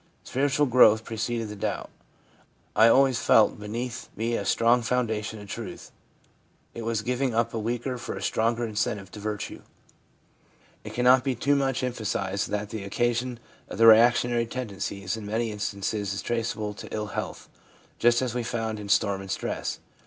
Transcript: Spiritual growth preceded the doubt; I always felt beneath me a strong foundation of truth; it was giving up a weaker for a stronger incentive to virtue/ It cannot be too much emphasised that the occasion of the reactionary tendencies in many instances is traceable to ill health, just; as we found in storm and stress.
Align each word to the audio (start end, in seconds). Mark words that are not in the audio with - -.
Spiritual 0.23 0.65
growth 0.65 1.03
preceded 1.05 1.47
the 1.49 1.55
doubt; 1.55 1.91
I 2.75 2.87
always 2.87 3.19
felt 3.19 3.59
beneath 3.59 4.09
me 4.15 4.33
a 4.35 4.45
strong 4.45 4.81
foundation 4.81 5.37
of 5.39 5.47
truth; 5.47 5.91
it 6.73 6.81
was 6.81 7.03
giving 7.03 7.35
up 7.35 7.53
a 7.53 7.59
weaker 7.59 7.99
for 7.99 8.17
a 8.17 8.21
stronger 8.23 8.65
incentive 8.65 9.11
to 9.11 9.19
virtue/ 9.19 9.61
It 10.83 10.95
cannot 10.95 11.23
be 11.23 11.35
too 11.35 11.55
much 11.55 11.83
emphasised 11.83 12.49
that 12.49 12.71
the 12.71 12.83
occasion 12.83 13.39
of 13.69 13.77
the 13.77 13.85
reactionary 13.85 14.47
tendencies 14.47 15.15
in 15.17 15.23
many 15.27 15.51
instances 15.51 16.15
is 16.15 16.23
traceable 16.23 16.73
to 16.73 16.91
ill 16.91 17.05
health, 17.13 17.47
just; 17.99 18.23
as 18.23 18.33
we 18.33 18.41
found 18.41 18.79
in 18.79 18.89
storm 18.89 19.21
and 19.21 19.29
stress. 19.29 19.77